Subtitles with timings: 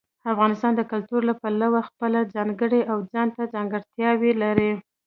[0.33, 4.71] افغانستان د کلتور له پلوه خپله ځانګړې او ځانته ځانګړتیاوې لري.